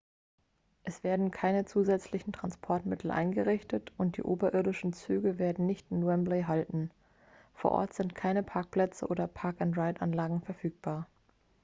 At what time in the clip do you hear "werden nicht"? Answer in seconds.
5.37-5.91